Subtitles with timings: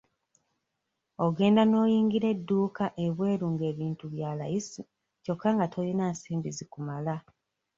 [1.25, 4.81] Ogenda n'oyingira edduuka ebweru nga ebintu bya layisi
[5.23, 7.15] kyokka nga tolina nsimbi zikumala.